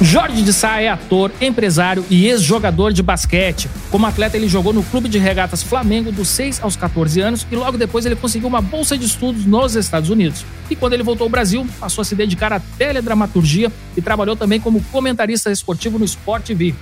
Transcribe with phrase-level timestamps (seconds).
[0.00, 3.68] Jorge de Sá é ator, empresário e ex-jogador de basquete.
[3.90, 7.56] Como atleta, ele jogou no Clube de Regatas Flamengo dos 6 aos 14 anos e
[7.56, 10.44] logo depois ele conseguiu uma bolsa de estudos nos Estados Unidos.
[10.68, 14.60] E quando ele voltou ao Brasil, passou a se dedicar à teledramaturgia e trabalhou também
[14.60, 16.74] como comentarista esportivo no Sport TV.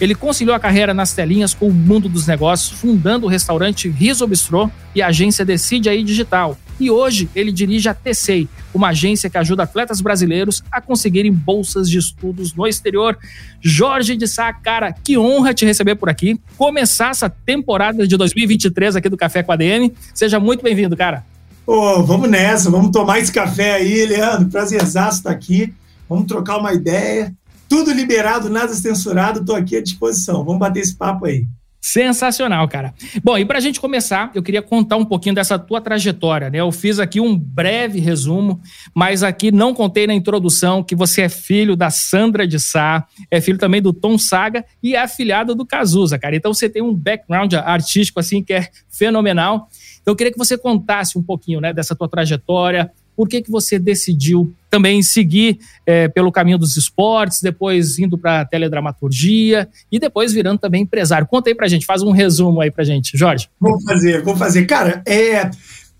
[0.00, 4.26] Ele conciliou a carreira nas telinhas com o mundo dos negócios, fundando o restaurante Riso
[4.26, 6.56] Bistrô e a agência Decide Aí Digital.
[6.80, 11.88] E hoje ele dirige a TCEI, uma agência que ajuda atletas brasileiros a conseguirem bolsas
[11.88, 13.16] de estudos no exterior.
[13.60, 16.40] Jorge de Sá, cara, que honra te receber por aqui.
[16.56, 19.92] Começar essa temporada de 2023 aqui do Café com a DM.
[20.12, 21.24] Seja muito bem-vindo, cara.
[21.64, 24.48] Pô, vamos nessa, vamos tomar esse café aí, Leandro.
[24.48, 25.72] Prazerzaço estar aqui.
[26.08, 27.32] Vamos trocar uma ideia.
[27.72, 30.44] Tudo liberado, nada censurado, estou aqui à disposição.
[30.44, 31.46] Vamos bater esse papo aí.
[31.80, 32.92] Sensacional, cara.
[33.24, 36.58] Bom, e para a gente começar, eu queria contar um pouquinho dessa tua trajetória, né?
[36.58, 38.60] Eu fiz aqui um breve resumo,
[38.94, 43.40] mas aqui não contei na introdução que você é filho da Sandra de Sá, é
[43.40, 46.36] filho também do Tom Saga e é afilhado do Cazuza, cara.
[46.36, 49.70] Então você tem um background artístico assim que é fenomenal.
[50.02, 53.50] Então eu queria que você contasse um pouquinho, né, dessa tua trajetória, por que, que
[53.50, 59.98] você decidiu também seguir é, pelo caminho dos esportes, depois indo para a teledramaturgia e
[59.98, 61.26] depois virando também empresário?
[61.26, 63.48] Conta aí para gente, faz um resumo aí para gente, Jorge.
[63.60, 64.64] Vou fazer, vou fazer.
[64.66, 65.50] Cara, é...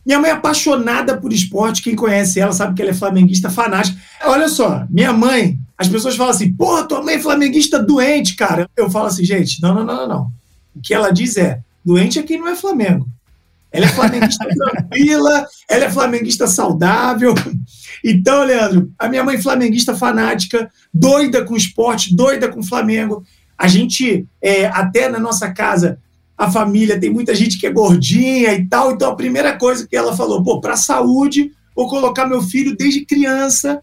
[0.04, 3.96] Minha mãe é apaixonada por esporte, quem conhece ela sabe que ela é flamenguista fanática.
[4.24, 8.68] Olha só, minha mãe, as pessoas falam assim, porra, tua mãe é flamenguista doente, cara.
[8.76, 10.32] Eu falo assim, gente, não, não, não, não, não.
[10.74, 13.06] O que ela diz é, doente é quem não é Flamengo.
[13.72, 17.34] Ela é flamenguista tranquila, ela é flamenguista saudável.
[18.04, 23.24] Então, Leandro, a minha mãe flamenguista fanática, doida com esporte, doida com Flamengo.
[23.56, 25.98] A gente, é, até na nossa casa,
[26.36, 28.92] a família tem muita gente que é gordinha e tal.
[28.92, 33.06] Então, a primeira coisa que ela falou, pô, para saúde, vou colocar meu filho desde
[33.06, 33.82] criança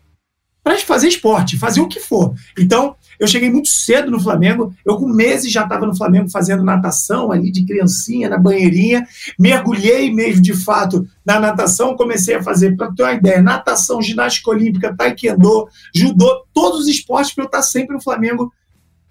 [0.63, 2.33] para fazer esporte, fazer o que for.
[2.57, 6.63] Então, eu cheguei muito cedo no Flamengo, eu com meses já estava no Flamengo fazendo
[6.63, 9.06] natação ali de criancinha, na banheirinha,
[9.38, 14.50] mergulhei mesmo de fato na natação, comecei a fazer, para ter uma ideia, natação, ginástica
[14.50, 18.52] olímpica, taekwondo, judô, todos os esportes para eu estar sempre no Flamengo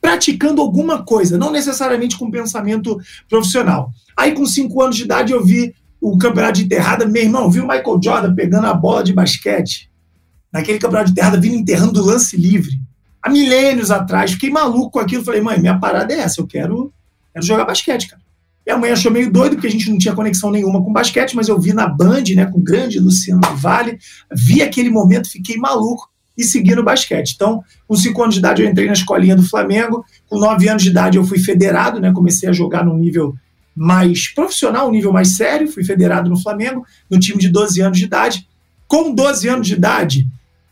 [0.01, 2.99] praticando alguma coisa, não necessariamente com pensamento
[3.29, 3.91] profissional.
[4.17, 7.61] Aí com cinco anos de idade eu vi o campeonato de enterrada, meu irmão, vi
[7.61, 9.91] o Michael Jordan pegando a bola de basquete,
[10.51, 12.88] naquele campeonato de enterrada, vindo enterrando do lance livre
[13.23, 14.33] há milênios atrás.
[14.33, 15.25] Fiquei maluco com aquilo.
[15.25, 16.93] Falei, mãe, minha parada é essa, eu quero,
[17.33, 18.23] quero jogar basquete, cara.
[18.67, 21.49] Minha mãe achou meio doido, porque a gente não tinha conexão nenhuma com basquete, mas
[21.49, 23.99] eu vi na Band, né, com o grande Luciano Vale,
[24.31, 27.33] vi aquele momento, fiquei maluco e segui no basquete.
[27.34, 30.05] Então, com cinco anos de idade, eu entrei na escolinha do Flamengo.
[30.28, 33.34] Com nove anos de idade, eu fui federado, né, comecei a jogar num nível
[33.75, 35.67] mais profissional, um nível mais sério.
[35.73, 38.47] Fui federado no Flamengo, no time de 12 anos de idade.
[38.87, 40.28] Com 12 anos de idade,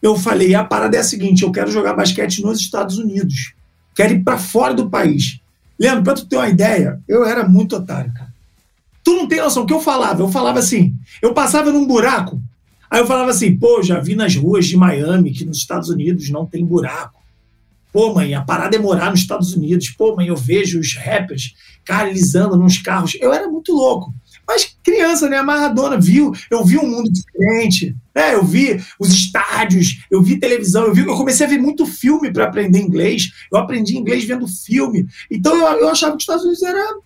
[0.06, 3.54] eu falei: a parada é a seguinte, eu quero jogar basquete nos Estados Unidos.
[3.94, 5.40] Quero ir para fora do país.
[5.78, 8.34] Leandro, para tu ter uma ideia, eu era muito otário, cara.
[9.04, 10.22] Tu não tem noção o que eu falava.
[10.22, 12.40] Eu falava assim: eu passava num buraco,
[12.90, 16.30] aí eu falava assim, pô, já vi nas ruas de Miami que nos Estados Unidos
[16.30, 17.22] não tem buraco.
[17.92, 19.88] Pô, mãe, a parada é morar nos Estados Unidos.
[19.90, 23.16] Pô, mãe, eu vejo os rappers, cara, eles andam nos carros.
[23.20, 24.14] Eu era muito louco.
[24.46, 25.38] Mas criança, né?
[25.38, 26.32] Amarradona, viu?
[26.50, 27.96] Eu vi um mundo diferente.
[28.14, 28.34] Né?
[28.34, 32.32] Eu vi os estádios, eu vi televisão, eu, vi, eu comecei a ver muito filme
[32.32, 33.32] para aprender inglês.
[33.52, 35.06] Eu aprendi inglês vendo filme.
[35.30, 36.96] Então eu, eu achava que os Estados Unidos era.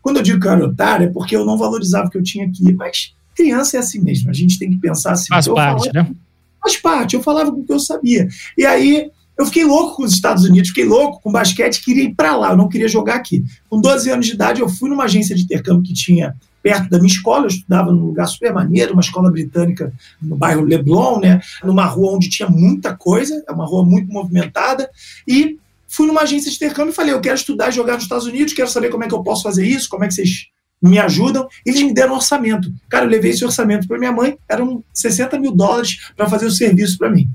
[0.00, 2.72] Quando eu digo que otário, é porque eu não valorizava o que eu tinha aqui.
[2.72, 4.30] Mas criança é assim mesmo.
[4.30, 5.26] A gente tem que pensar assim.
[5.28, 6.16] Faz parte, falava, né?
[6.60, 7.14] Faz parte.
[7.16, 8.28] Eu falava com o que eu sabia.
[8.56, 12.14] E aí eu fiquei louco com os Estados Unidos, fiquei louco com basquete, queria ir
[12.14, 13.44] para lá, eu não queria jogar aqui.
[13.70, 16.98] Com 12 anos de idade, eu fui numa agência de intercâmbio que tinha perto da
[16.98, 21.40] minha escola, eu estudava num lugar super maneiro, uma escola britânica no bairro Leblon, né,
[21.62, 24.90] numa rua onde tinha muita coisa, é uma rua muito movimentada,
[25.26, 25.56] e
[25.86, 28.52] fui numa agência de intercâmbio e falei, eu quero estudar e jogar nos Estados Unidos,
[28.52, 30.48] quero saber como é que eu posso fazer isso, como é que vocês
[30.80, 31.48] me ajudam.
[31.66, 32.72] Eles me deram um orçamento.
[32.88, 36.50] Cara, eu levei esse orçamento para minha mãe, eram 60 mil dólares para fazer o
[36.50, 37.28] serviço para mim.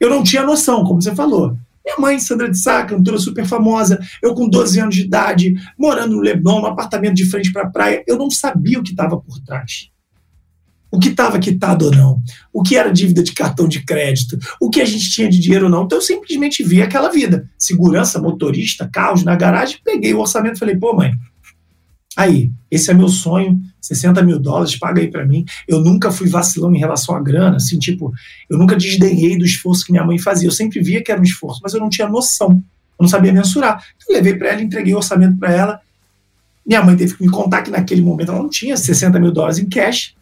[0.00, 1.56] Eu não tinha noção, como você falou.
[1.84, 6.16] Minha mãe, Sandra de Sá, cantora super famosa, eu com 12 anos de idade, morando
[6.16, 9.20] no Leblon, num apartamento de frente para a praia, eu não sabia o que estava
[9.20, 9.90] por trás.
[10.94, 14.70] o que estava quitado ou não, o que era dívida de cartão de crédito, o
[14.70, 15.84] que a gente tinha de dinheiro ou não.
[15.84, 17.50] Então eu simplesmente vi aquela vida.
[17.58, 21.12] Segurança, motorista, carros na garagem, peguei o orçamento e falei, pô, mãe,
[22.16, 25.44] aí, esse é meu sonho, 60 mil dólares, paga aí para mim.
[25.68, 28.12] Eu nunca fui vacilão em relação à grana, assim, tipo,
[28.48, 30.48] eu nunca desdenhei do esforço que minha mãe fazia.
[30.48, 33.32] Eu sempre via que era um esforço, mas eu não tinha noção, eu não sabia
[33.32, 33.84] mensurar.
[33.96, 35.80] Então, levei para ela, entreguei o orçamento para ela.
[36.66, 39.58] Minha mãe teve que me contar que naquele momento ela não tinha 60 mil dólares
[39.58, 40.14] em cash,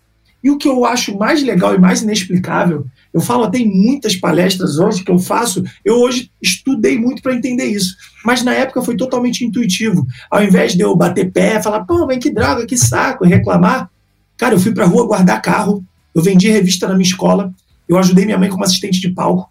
[0.42, 4.16] e o que eu acho mais legal e mais inexplicável, eu falo até em muitas
[4.16, 7.94] palestras hoje que eu faço, eu hoje estudei muito para entender isso.
[8.24, 10.06] Mas na época foi totalmente intuitivo.
[10.30, 13.90] Ao invés de eu bater pé, falar, pô, mas que droga, que saco, reclamar,
[14.36, 17.52] cara, eu fui para a rua guardar carro, eu vendi revista na minha escola,
[17.88, 19.50] eu ajudei minha mãe como assistente de palco,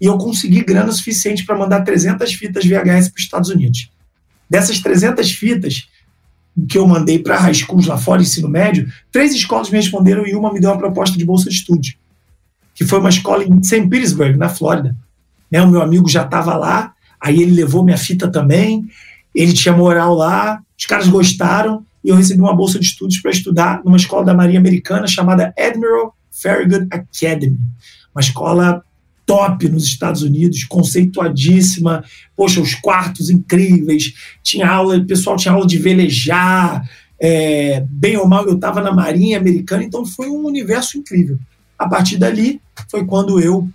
[0.00, 3.90] e eu consegui grana suficiente para mandar 300 fitas VHS para os Estados Unidos.
[4.48, 5.88] Dessas 300 fitas,
[6.68, 10.34] que eu mandei para high schools lá fora, ensino médio, três escolas me responderam e
[10.34, 11.86] uma me deu uma proposta de bolsa de estudo,
[12.80, 13.86] que foi uma escola em St.
[13.88, 14.96] Petersburg, na Flórida.
[15.52, 18.86] Né, o meu amigo já estava lá, aí ele levou minha fita também,
[19.34, 23.32] ele tinha moral lá, os caras gostaram, e eu recebi uma bolsa de estudos para
[23.32, 27.58] estudar numa escola da Marinha Americana chamada Admiral Farragut Academy,
[28.14, 28.82] uma escola
[29.26, 32.02] top nos Estados Unidos, conceituadíssima,
[32.34, 36.88] poxa, os quartos incríveis, tinha aula, o pessoal tinha aula de velejar,
[37.20, 41.38] é, bem ou mal eu estava na Marinha Americana, então foi um universo incrível.
[41.78, 43.68] A partir dali foi quando eu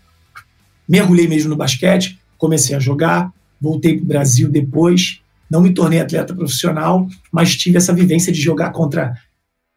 [0.88, 6.00] mergulhei mesmo no basquete, comecei a jogar, voltei para o Brasil depois, não me tornei
[6.00, 9.14] atleta profissional, mas tive essa vivência de jogar contra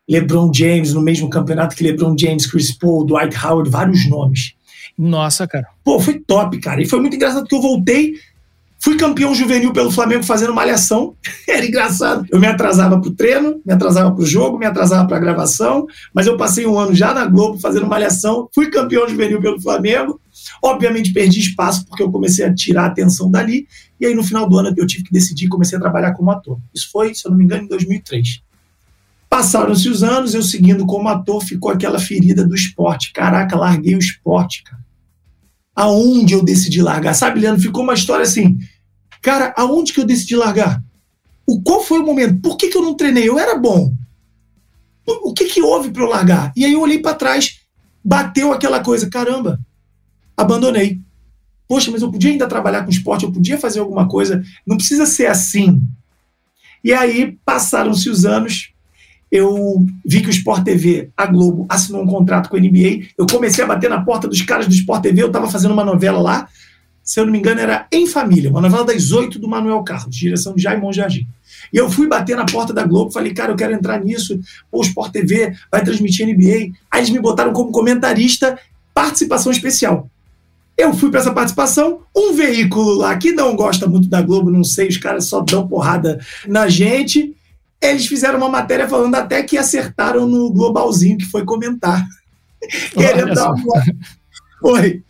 [0.08, 4.54] LeBron James no mesmo campeonato que LeBron James, Chris Paul, Dwight Howard, vários nomes.
[4.96, 5.66] Nossa, cara.
[5.84, 6.82] Pô, foi top, cara.
[6.82, 8.14] E foi muito engraçado que eu voltei,
[8.88, 11.14] fui campeão juvenil pelo Flamengo fazendo malhação.
[11.46, 12.24] Era engraçado.
[12.30, 16.38] Eu me atrasava pro treino, me atrasava pro jogo, me atrasava pra gravação, mas eu
[16.38, 20.18] passei um ano já na Globo fazendo malhação, fui campeão juvenil pelo Flamengo.
[20.62, 23.66] Obviamente perdi espaço porque eu comecei a tirar a atenção dali.
[24.00, 26.30] E aí no final do ano eu tive que decidir e comecei a trabalhar como
[26.30, 26.58] ator.
[26.74, 28.40] Isso foi, se eu não me engano, em 2003.
[29.28, 33.12] Passaram-se os anos, eu seguindo como ator, ficou aquela ferida do esporte.
[33.12, 34.88] Caraca, larguei o esporte, cara
[35.78, 37.14] aonde eu decidi largar.
[37.14, 38.58] Sabe, Leandro, ficou uma história assim.
[39.22, 40.82] Cara, aonde que eu decidi largar?
[41.46, 42.40] O, qual foi o momento?
[42.40, 43.28] Por que, que eu não treinei?
[43.28, 43.92] Eu era bom.
[45.06, 46.52] O, que, que houve para eu largar?
[46.54, 47.60] E aí eu olhei para trás,
[48.04, 49.08] bateu aquela coisa.
[49.08, 49.58] Caramba,
[50.36, 51.00] abandonei.
[51.66, 54.42] Poxa, mas eu podia ainda trabalhar com esporte, eu podia fazer alguma coisa.
[54.66, 55.82] Não precisa ser assim.
[56.84, 58.72] E aí passaram-se os anos,
[59.30, 63.08] eu vi que o Sport TV, a Globo, assinou um contrato com a NBA.
[63.16, 65.22] Eu comecei a bater na porta dos caras do Sport TV.
[65.22, 66.48] Eu estava fazendo uma novela lá,
[67.08, 70.14] se eu não me engano, era Em Família, uma novela das oito do Manuel Carlos,
[70.14, 71.26] direção de Jaimon Jardim.
[71.72, 74.38] E eu fui bater na porta da Globo, falei, cara, eu quero entrar nisso.
[74.70, 76.74] Pô, o Sport TV vai transmitir NBA.
[76.90, 78.58] Aí eles me botaram como comentarista,
[78.92, 80.10] participação especial.
[80.76, 84.62] Eu fui para essa participação, um veículo lá que não gosta muito da Globo, não
[84.62, 87.34] sei, os caras só dão porrada na gente
[87.80, 92.04] eles fizeram uma matéria falando até que acertaram no globalzinho que foi comentar.
[92.92, 93.82] Querendo dar uma...
[94.60, 95.02] Foi.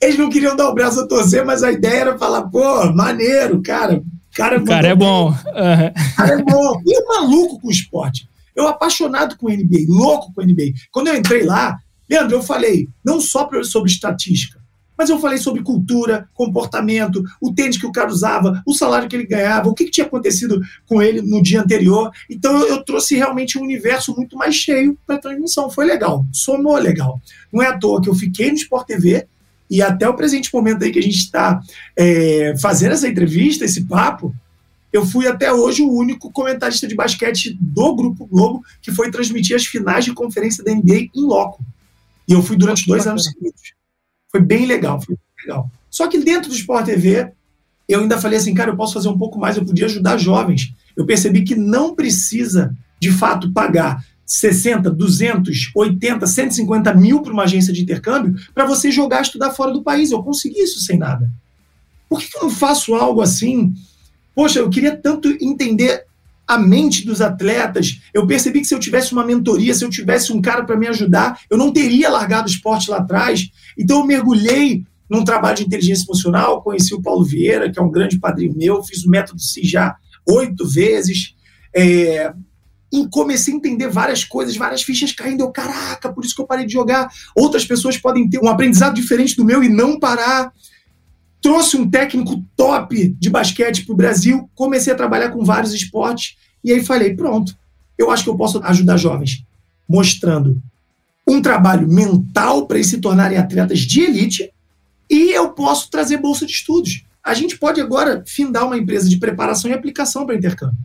[0.00, 3.62] Eles não queriam dar o braço a torcer, mas a ideia era falar, pô, maneiro,
[3.62, 4.02] cara.
[4.34, 5.28] Cara, o cara é bom.
[5.28, 6.14] Uhum.
[6.16, 6.82] cara é bom.
[6.86, 8.28] E maluco com o esporte.
[8.54, 10.72] Eu apaixonado com o NBA, louco com o NBA.
[10.92, 11.78] Quando eu entrei lá,
[12.08, 14.60] Leandro, eu falei não só sobre estatística,
[15.00, 19.16] mas eu falei sobre cultura, comportamento, o tênis que o cara usava, o salário que
[19.16, 22.10] ele ganhava, o que, que tinha acontecido com ele no dia anterior.
[22.28, 25.70] Então eu, eu trouxe realmente um universo muito mais cheio para a transmissão.
[25.70, 27.18] Foi legal, somou legal.
[27.50, 29.26] Não é à toa que eu fiquei no Sport TV
[29.70, 31.60] e até o presente momento aí que a gente está
[31.96, 34.34] é, fazendo essa entrevista, esse papo,
[34.92, 39.54] eu fui até hoje o único comentarista de basquete do Grupo Globo que foi transmitir
[39.54, 41.64] as finais de conferência da NBA em loco.
[42.26, 43.72] E eu fui durante dois anos seguidos.
[44.28, 45.70] Foi bem legal, foi bem legal.
[45.88, 47.32] Só que dentro do Sport TV,
[47.88, 50.72] eu ainda falei assim, cara, eu posso fazer um pouco mais, eu podia ajudar jovens.
[50.96, 57.42] Eu percebi que não precisa, de fato, pagar 60, 200, 80, 150 mil para uma
[57.42, 60.12] agência de intercâmbio para você jogar estudar fora do país.
[60.12, 61.28] Eu consegui isso sem nada.
[62.08, 63.74] Por que, que eu não faço algo assim?
[64.32, 66.04] Poxa, eu queria tanto entender
[66.46, 68.00] a mente dos atletas.
[68.14, 70.86] Eu percebi que se eu tivesse uma mentoria, se eu tivesse um cara para me
[70.86, 73.50] ajudar, eu não teria largado o esporte lá atrás.
[73.76, 77.90] Então eu mergulhei num trabalho de inteligência emocional, conheci o Paulo Vieira, que é um
[77.90, 81.34] grande padrinho meu, fiz o método CI já oito vezes.
[81.74, 82.32] É,
[82.92, 85.42] e comecei a entender várias coisas, várias fichas caindo.
[85.42, 87.08] Eu, caraca, por isso que eu parei de jogar.
[87.36, 90.52] Outras pessoas podem ter um aprendizado diferente do meu e não parar
[91.42, 96.36] trouxe um técnico top de basquete para o Brasil, comecei a trabalhar com vários esportes,
[96.62, 97.56] e aí falei: pronto,
[97.98, 99.42] eu acho que eu posso ajudar jovens,
[99.88, 100.62] mostrando
[101.26, 104.52] um trabalho mental para eles se tornarem atletas de elite
[105.08, 107.04] e eu posso trazer bolsa de estudos.
[107.22, 110.78] A gente pode agora findar uma empresa de preparação e aplicação para intercâmbio.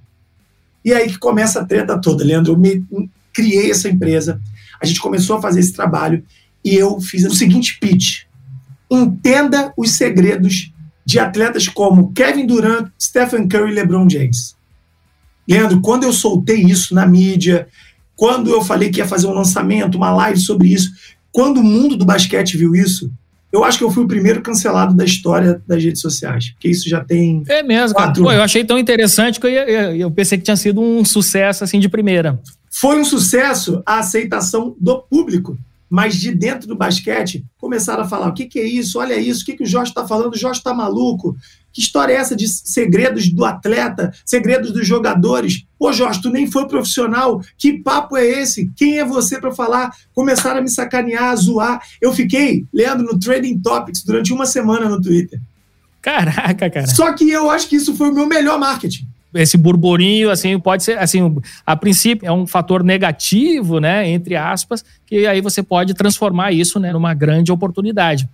[0.85, 2.53] E aí que começa a treta toda, Leandro.
[2.53, 2.85] Eu me,
[3.33, 4.39] criei essa empresa,
[4.79, 6.23] a gente começou a fazer esse trabalho
[6.63, 8.23] e eu fiz o seguinte pitch:
[8.89, 10.71] entenda os segredos
[11.03, 14.55] de atletas como Kevin Durant, Stephen Curry e LeBron James.
[15.47, 17.67] Leandro, quando eu soltei isso na mídia,
[18.15, 20.91] quando eu falei que ia fazer um lançamento, uma live sobre isso,
[21.31, 23.11] quando o mundo do basquete viu isso,
[23.55, 26.51] eu acho que eu fui o primeiro cancelado da história das redes sociais.
[26.51, 27.43] Porque isso já tem.
[27.47, 28.13] É mesmo, cara.
[28.13, 31.63] Pô, eu achei tão interessante que eu, ia, eu pensei que tinha sido um sucesso
[31.63, 32.39] assim de primeira.
[32.69, 35.57] Foi um sucesso a aceitação do público
[35.89, 38.99] mas de dentro do basquete começaram a falar: o que, que é isso?
[38.99, 40.33] Olha isso, o que, que o Jorge está falando?
[40.33, 41.35] O Jorge está maluco.
[41.71, 45.64] Que história é essa de segredos do atleta, segredos dos jogadores?
[45.77, 47.41] Pô, Jorge, tu nem foi profissional.
[47.57, 48.71] Que papo é esse?
[48.75, 49.91] Quem é você para falar?
[50.13, 51.81] Começaram a me sacanear, a zoar.
[52.01, 55.39] Eu fiquei, Leandro, no Trading Topics durante uma semana no Twitter.
[56.01, 56.87] Caraca, cara.
[56.87, 59.07] Só que eu acho que isso foi o meu melhor marketing
[59.41, 64.83] esse burburinho, assim, pode ser, assim, a princípio é um fator negativo, né, entre aspas,
[65.05, 68.29] que aí você pode transformar isso, né, numa grande oportunidade.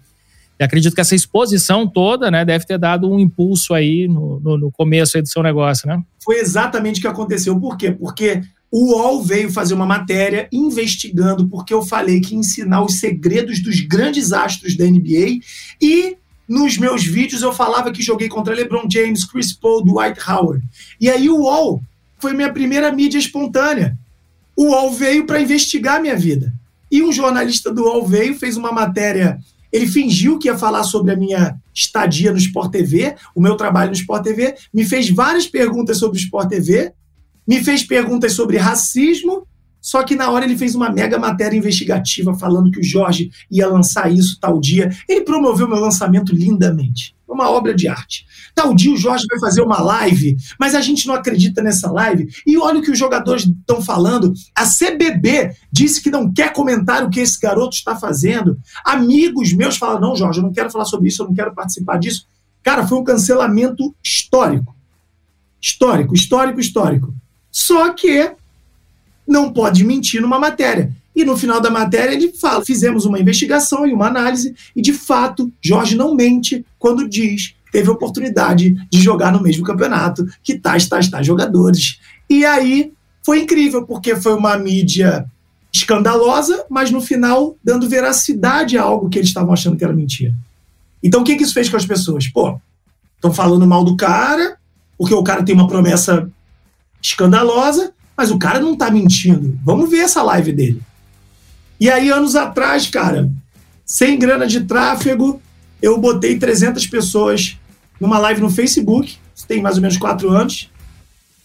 [0.60, 4.58] E acredito que essa exposição toda, né, deve ter dado um impulso aí no, no,
[4.58, 6.01] no começo aí do seu negócio, né?
[6.24, 7.60] Foi exatamente o que aconteceu.
[7.60, 7.91] Por quê?
[7.91, 8.41] Porque
[8.72, 13.81] o UOL veio fazer uma matéria investigando porque eu falei que ensinar os segredos dos
[13.81, 15.39] grandes astros da NBA
[15.81, 16.15] e
[16.48, 20.63] nos meus vídeos eu falava que joguei contra LeBron James, Chris Paul, Dwight Howard.
[21.00, 21.81] E aí o UOL
[22.20, 23.98] foi minha primeira mídia espontânea.
[24.55, 26.53] O UOL veio para investigar minha vida.
[26.91, 29.39] E um jornalista do UOL veio, fez uma matéria.
[29.72, 33.90] Ele fingiu que ia falar sobre a minha estadia no Sport TV, o meu trabalho
[33.90, 36.94] no Sport TV, me fez várias perguntas sobre o Sport TV,
[37.48, 39.48] me fez perguntas sobre racismo
[39.82, 43.68] só que na hora ele fez uma mega matéria investigativa falando que o Jorge ia
[43.68, 44.96] lançar isso tal dia.
[45.10, 47.16] Ele promoveu meu lançamento lindamente.
[47.31, 48.25] Uma obra de arte.
[48.53, 52.27] Tal dia o Jorge vai fazer uma live, mas a gente não acredita nessa live.
[52.45, 54.33] E olha o que os jogadores estão falando.
[54.55, 58.59] A CBB disse que não quer comentar o que esse garoto está fazendo.
[58.83, 61.97] Amigos meus falam: não, Jorge, eu não quero falar sobre isso, eu não quero participar
[61.97, 62.27] disso.
[62.61, 64.75] Cara, foi um cancelamento histórico.
[65.61, 67.13] Histórico, histórico, histórico.
[67.50, 68.31] Só que
[69.27, 70.93] não pode mentir numa matéria.
[71.15, 74.93] E no final da matéria ele fala: fizemos uma investigação e uma análise, e de
[74.93, 80.89] fato, Jorge não mente quando diz teve oportunidade de jogar no mesmo campeonato que tais,
[80.89, 82.01] tais, tais jogadores.
[82.29, 82.91] E aí
[83.23, 85.25] foi incrível, porque foi uma mídia
[85.71, 90.33] escandalosa, mas no final dando veracidade a algo que eles estavam achando que era mentira.
[91.01, 92.27] Então o que, que isso fez com as pessoas?
[92.27, 92.59] Pô,
[93.15, 94.57] estão falando mal do cara,
[94.97, 96.29] porque o cara tem uma promessa
[97.01, 99.57] escandalosa, mas o cara não tá mentindo.
[99.63, 100.81] Vamos ver essa live dele.
[101.79, 103.31] E aí, anos atrás, cara,
[103.85, 105.41] sem grana de tráfego,
[105.81, 107.57] eu botei 300 pessoas
[108.00, 110.69] numa live no Facebook, tem mais ou menos quatro anos.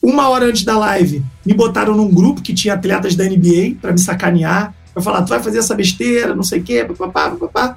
[0.03, 3.93] Uma hora antes da live, me botaram num grupo que tinha atletas da NBA para
[3.93, 7.77] me sacanear, para falar, tu vai fazer essa besteira, não sei o quê, papapá, papapá.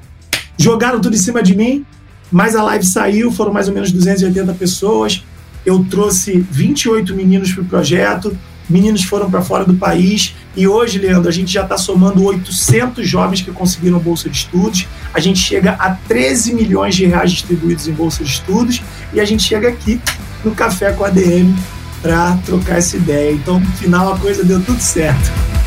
[0.58, 1.86] Jogaram tudo em cima de mim,
[2.32, 5.24] mas a live saiu, foram mais ou menos 280 pessoas.
[5.66, 8.38] Eu trouxe 28 meninos para o projeto,
[8.70, 13.08] meninos foram para fora do país e hoje, Leandro, a gente já está somando 800
[13.08, 17.88] jovens que conseguiram bolsa de estudos, a gente chega a 13 milhões de reais distribuídos
[17.88, 18.82] em bolsa de estudos
[19.14, 20.02] e a gente chega aqui
[20.44, 21.56] no Café com a DM
[22.02, 23.32] para trocar essa ideia.
[23.32, 25.59] Então, no final, a coisa deu tudo certo.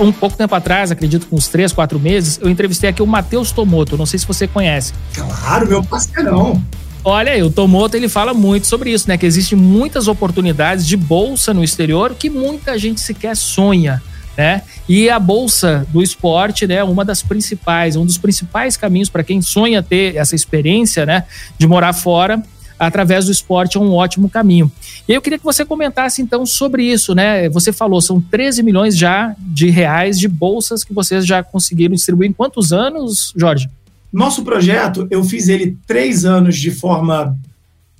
[0.00, 3.52] Um pouco tempo atrás, acredito com uns três, quatro meses, eu entrevistei aqui o Matheus
[3.52, 3.96] Tomoto.
[3.96, 4.92] Não sei se você conhece.
[5.14, 6.62] Claro, meu parceirão.
[7.04, 9.18] Olha aí, o Tomoto ele fala muito sobre isso, né?
[9.18, 14.02] Que existem muitas oportunidades de bolsa no exterior que muita gente sequer sonha.
[14.36, 14.62] Né?
[14.88, 19.40] E a bolsa do esporte, né, uma das principais, um dos principais caminhos para quem
[19.40, 21.22] sonha ter essa experiência, né,
[21.56, 22.42] de morar fora
[22.78, 24.70] através do esporte é um ótimo caminho.
[25.08, 27.48] E eu queria que você comentasse então sobre isso, né?
[27.50, 32.30] Você falou, são 13 milhões já de reais de bolsas que vocês já conseguiram distribuir
[32.30, 33.68] em quantos anos, Jorge?
[34.12, 37.36] Nosso projeto, eu fiz ele três anos de forma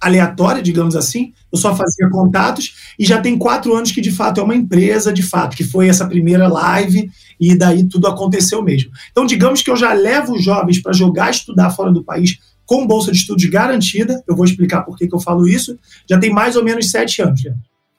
[0.01, 1.33] aleatória, digamos assim.
[1.51, 5.13] Eu só fazia contatos e já tem quatro anos que de fato é uma empresa,
[5.13, 8.91] de fato, que foi essa primeira live e daí tudo aconteceu mesmo.
[9.11, 12.87] Então, digamos que eu já levo os jovens para jogar, estudar fora do país com
[12.87, 14.23] bolsa de estudos garantida.
[14.27, 15.79] Eu vou explicar por que, que eu falo isso.
[16.09, 17.43] Já tem mais ou menos sete anos.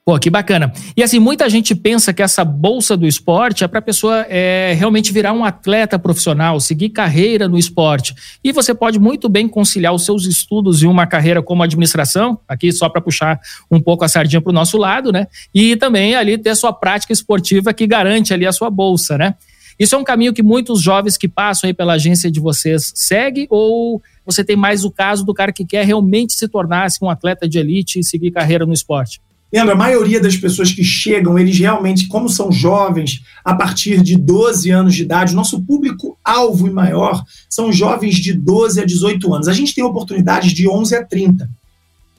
[0.06, 0.72] Pô, que bacana.
[0.96, 4.72] E assim, muita gente pensa que essa bolsa do esporte é para a pessoa é,
[4.78, 8.14] realmente virar um atleta profissional, seguir carreira no esporte.
[8.44, 12.72] E você pode muito bem conciliar os seus estudos e uma carreira como administração, aqui
[12.72, 13.40] só para puxar
[13.72, 15.26] um pouco a sardinha para o nosso lado, né?
[15.52, 19.34] E também ali ter sua prática esportiva que garante ali a sua bolsa, né?
[19.80, 23.48] Isso é um caminho que muitos jovens que passam aí pela agência de vocês seguem
[23.50, 27.10] ou você tem mais o caso do cara que quer realmente se tornar assim, um
[27.10, 29.22] atleta de elite e seguir carreira no esporte?
[29.54, 34.18] Lembra, a maioria das pessoas que chegam, eles realmente, como são jovens, a partir de
[34.18, 39.48] 12 anos de idade, nosso público-alvo e maior são jovens de 12 a 18 anos.
[39.48, 41.50] A gente tem oportunidades de 11 a 30,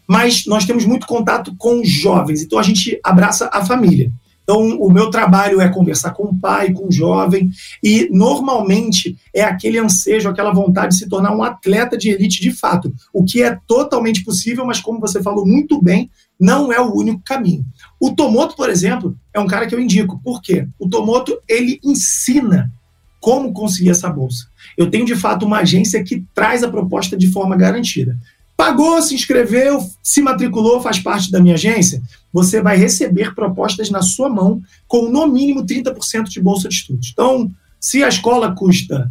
[0.09, 4.11] mas nós temos muito contato com jovens, então a gente abraça a família.
[4.45, 7.50] Então, o meu trabalho é conversar com pai, com o jovem,
[7.83, 12.53] e normalmente é aquele ansejo, aquela vontade de se tornar um atleta de elite de
[12.53, 16.95] fato, o que é totalmente possível, mas como você falou muito bem, não é o
[16.95, 17.65] único caminho.
[17.99, 20.21] O Tomoto, por exemplo, é um cara que eu indico.
[20.23, 20.69] Por quê?
[20.79, 22.71] O Tomoto, ele ensina
[23.19, 24.47] como conseguir essa bolsa.
[24.79, 28.17] Eu tenho, de fato, uma agência que traz a proposta de forma garantida.
[28.57, 34.01] Pagou, se inscreveu, se matriculou, faz parte da minha agência, você vai receber propostas na
[34.01, 37.11] sua mão com no mínimo 30% de bolsa de estudos.
[37.13, 39.11] Então, se a escola custa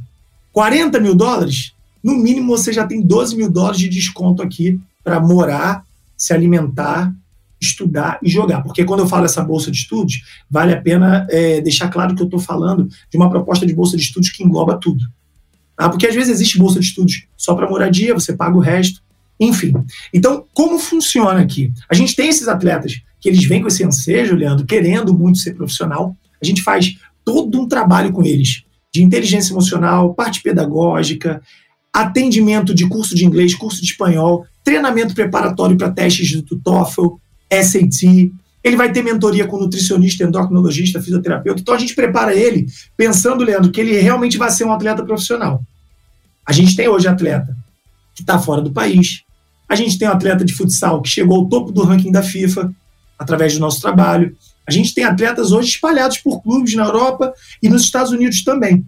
[0.51, 1.73] 40 mil dólares,
[2.03, 5.83] no mínimo você já tem 12 mil dólares de desconto aqui para morar,
[6.17, 7.13] se alimentar,
[7.61, 8.63] estudar e jogar.
[8.63, 12.21] Porque quando eu falo essa bolsa de estudos, vale a pena é, deixar claro que
[12.21, 15.03] eu estou falando de uma proposta de bolsa de estudos que engloba tudo.
[15.75, 15.89] Tá?
[15.89, 19.01] Porque às vezes existe bolsa de estudos só para moradia, você paga o resto,
[19.39, 19.73] enfim.
[20.13, 21.71] Então, como funciona aqui?
[21.89, 25.53] A gente tem esses atletas que eles vêm com esse ansejo, Leandro, querendo muito ser
[25.53, 26.15] profissional.
[26.41, 28.63] A gente faz todo um trabalho com eles
[28.93, 31.41] de inteligência emocional, parte pedagógica,
[31.91, 37.15] atendimento de curso de inglês, curso de espanhol, treinamento preparatório para testes do TOEFL,
[37.51, 38.31] SAT.
[38.63, 41.61] Ele vai ter mentoria com nutricionista, endocrinologista, fisioterapeuta.
[41.61, 45.61] Então a gente prepara ele pensando, Leandro, que ele realmente vai ser um atleta profissional.
[46.45, 47.55] A gente tem hoje atleta
[48.15, 49.24] que está fora do país.
[49.67, 52.73] A gente tem um atleta de futsal que chegou ao topo do ranking da FIFA
[53.17, 54.35] através do nosso trabalho.
[54.67, 58.85] A gente tem atletas hoje espalhados por clubes na Europa e nos Estados Unidos também.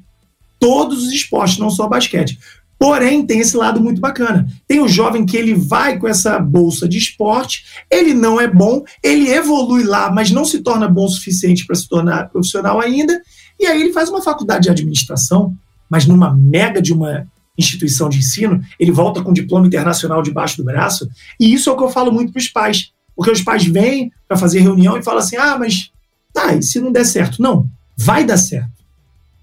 [0.59, 2.39] Todos os esportes, não só basquete.
[2.79, 4.47] Porém, tem esse lado muito bacana.
[4.67, 8.83] Tem o jovem que ele vai com essa bolsa de esporte, ele não é bom,
[9.03, 13.19] ele evolui lá, mas não se torna bom o suficiente para se tornar profissional ainda,
[13.59, 15.55] e aí ele faz uma faculdade de administração,
[15.89, 20.57] mas numa mega de uma instituição de ensino, ele volta com um diploma internacional debaixo
[20.57, 23.41] do braço, e isso é o que eu falo muito para os pais, porque os
[23.41, 25.91] pais vêm para fazer reunião e falam assim: ah, mas
[26.33, 27.41] tá, e se não der certo?
[27.41, 28.71] Não, vai dar certo.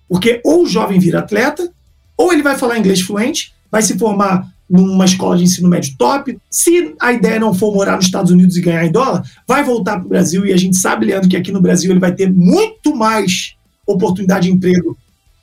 [0.09, 1.73] Porque ou o jovem vira atleta,
[2.17, 6.39] ou ele vai falar inglês fluente, vai se formar numa escola de ensino médio top.
[6.51, 9.97] Se a ideia não for morar nos Estados Unidos e ganhar em dólar, vai voltar
[9.97, 12.33] para o Brasil e a gente sabe, Leandro, que aqui no Brasil ele vai ter
[12.33, 14.97] muito mais oportunidade de emprego,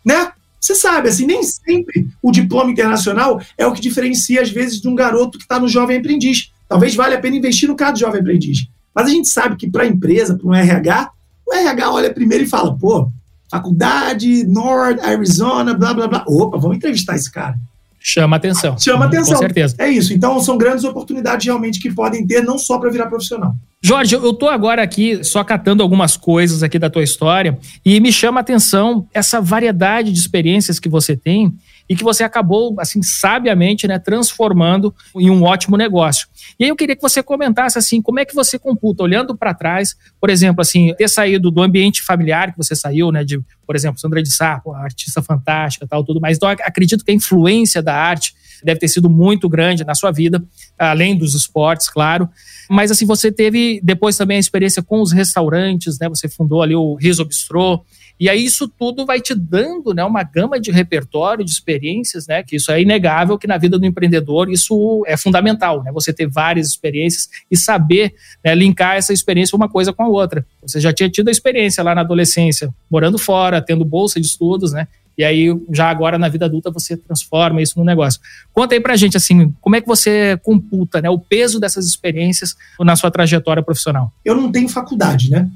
[0.03, 0.31] né?
[0.62, 4.88] Você sabe, assim, nem sempre o diploma internacional é o que diferencia, às vezes, de
[4.88, 6.52] um garoto que está no jovem aprendiz.
[6.69, 8.67] Talvez valha a pena investir no caso do jovem aprendiz.
[8.93, 11.12] Mas a gente sabe que para a empresa, para um RH,
[11.47, 13.10] o RH olha primeiro e fala, pô,
[13.50, 16.24] faculdade, North, Arizona, blá, blá, blá.
[16.28, 17.58] Opa, vamos entrevistar esse cara.
[18.04, 18.78] Chama atenção.
[18.80, 19.36] Chama atenção.
[19.36, 19.76] Com certeza.
[19.78, 20.12] É isso.
[20.12, 23.54] Então, são grandes oportunidades realmente que podem ter, não só para virar profissional.
[23.84, 28.12] Jorge, eu tô agora aqui só catando algumas coisas aqui da tua história e me
[28.12, 31.54] chama a atenção essa variedade de experiências que você tem
[31.89, 36.28] e que você acabou, assim, sabiamente, né, transformando em um ótimo negócio.
[36.60, 39.54] E aí eu queria que você comentasse, assim, como é que você computa, olhando para
[39.54, 43.76] trás, por exemplo, assim, ter saído do ambiente familiar que você saiu, né, de, por
[43.76, 46.38] exemplo, Sandra de Sá, artista fantástica, tal, tudo mais.
[46.38, 50.44] Então, acredito que a influência da arte deve ter sido muito grande na sua vida,
[50.78, 52.30] além dos esportes, claro.
[52.70, 56.08] Mas assim, você teve depois também a experiência com os restaurantes, né?
[56.10, 57.84] Você fundou ali o Riso Bistrô,
[58.21, 62.43] e aí isso tudo vai te dando né, uma gama de repertório, de experiências, né?
[62.43, 65.91] Que isso é inegável que na vida do empreendedor isso é fundamental, né?
[65.91, 68.13] Você ter várias experiências e saber
[68.45, 70.45] né, linkar essa experiência uma coisa com a outra.
[70.62, 74.71] Você já tinha tido a experiência lá na adolescência, morando fora, tendo bolsa de estudos,
[74.71, 74.88] né?
[75.17, 78.21] E aí, já agora na vida adulta, você transforma isso no negócio.
[78.53, 82.55] Conta aí pra gente, assim, como é que você computa né, o peso dessas experiências
[82.79, 84.13] na sua trajetória profissional?
[84.23, 85.49] Eu não tenho faculdade, né?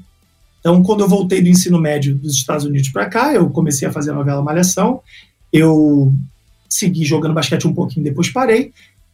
[0.60, 3.92] Então, quando eu voltei do ensino médio dos Estados Unidos para cá, eu comecei a
[3.92, 5.00] fazer a novela Malhação,
[5.52, 6.12] eu
[6.68, 8.72] segui jogando basquete um pouquinho, depois parei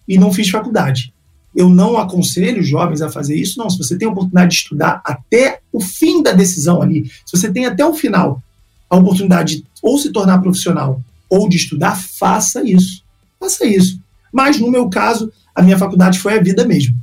[0.09, 1.13] e não fiz faculdade.
[1.55, 3.69] Eu não aconselho jovens a fazer isso, não.
[3.69, 7.53] Se você tem a oportunidade de estudar até o fim da decisão ali, se você
[7.53, 8.43] tem até o final
[8.89, 13.03] a oportunidade de ou se tornar profissional ou de estudar, faça isso.
[13.39, 14.01] Faça isso.
[14.33, 16.95] Mas, no meu caso, a minha faculdade foi a vida mesmo.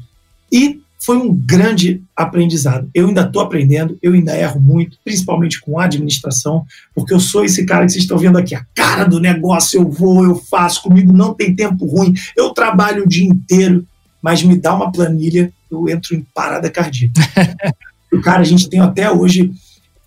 [0.51, 2.89] E foi um grande aprendizado.
[2.93, 7.65] Eu ainda estou aprendendo, eu ainda erro muito, principalmente com administração, porque eu sou esse
[7.65, 11.13] cara que vocês estão vendo aqui, a cara do negócio, eu vou, eu faço, comigo
[11.13, 13.87] não tem tempo ruim, eu trabalho o dia inteiro,
[14.21, 17.21] mas me dá uma planilha, eu entro em parada cardíaca.
[18.11, 19.51] o cara, a gente tem até hoje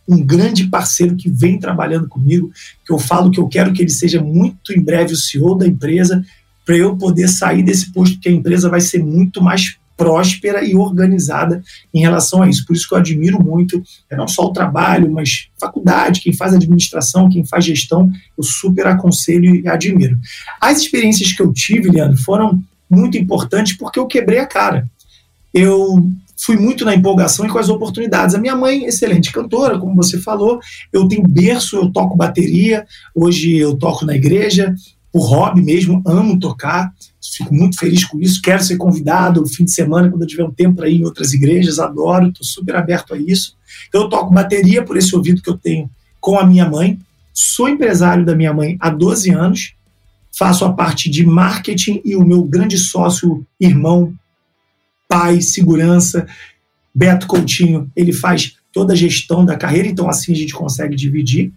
[0.07, 2.50] um grande parceiro que vem trabalhando comigo,
[2.85, 5.66] que eu falo que eu quero que ele seja muito em breve o CEO da
[5.66, 6.22] empresa,
[6.66, 10.75] para eu poder sair desse posto, porque a empresa vai ser muito mais próspera e
[10.75, 11.62] organizada
[11.95, 12.67] em relação a isso.
[12.67, 16.53] Por isso que eu admiro muito, é não só o trabalho, mas faculdade, quem faz
[16.53, 20.19] administração, quem faz gestão, eu super aconselho e admiro.
[20.61, 22.61] As experiências que eu tive, Leandro, foram
[22.91, 24.91] muito importantes porque eu quebrei a cara.
[25.55, 26.05] Eu
[26.37, 28.35] fui muito na empolgação e com as oportunidades.
[28.35, 30.59] A minha mãe, excelente cantora, como você falou,
[30.93, 32.85] eu tenho berço, eu toco bateria,
[33.15, 34.75] hoje eu toco na igreja,
[35.12, 36.93] por hobby mesmo, amo tocar,
[37.31, 40.45] fico muito feliz com isso, quero ser convidado no fim de semana, quando eu tiver
[40.45, 43.57] um tempo para ir em outras igrejas, adoro, estou super aberto a isso.
[43.89, 45.89] Então eu toco bateria por esse ouvido que eu tenho
[46.21, 46.99] com a minha mãe,
[47.33, 49.75] sou empresário da minha mãe há 12 anos,
[50.37, 54.15] faço a parte de marketing e o meu grande sócio, irmão,
[55.09, 56.27] pai, segurança,
[56.95, 61.53] Beto Coutinho, ele faz toda a gestão da carreira, então assim a gente consegue dividir.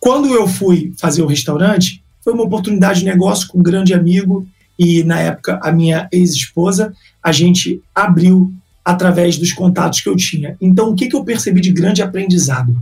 [0.00, 4.46] Quando eu fui fazer o restaurante, foi uma oportunidade de negócio com um grande amigo
[4.78, 6.94] e, na época, a minha ex-esposa.
[7.22, 8.52] A gente abriu
[8.84, 10.56] através dos contatos que eu tinha.
[10.60, 12.74] Então, o que, que eu percebi de grande aprendizado?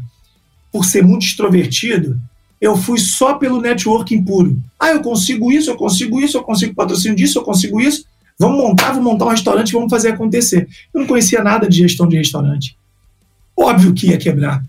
[0.73, 2.19] Por ser muito extrovertido,
[2.61, 4.59] eu fui só pelo networking puro.
[4.79, 8.05] Ah, eu consigo isso, eu consigo isso, eu consigo patrocínio disso, eu consigo isso.
[8.39, 10.69] Vamos montar, vamos montar um restaurante, vamos fazer acontecer.
[10.95, 12.77] Eu não conhecia nada de gestão de restaurante.
[13.57, 14.65] Óbvio que ia quebrar.